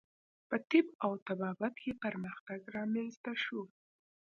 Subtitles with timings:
[0.49, 3.61] په طب او طبابت کې پرمختګ رامنځته شو.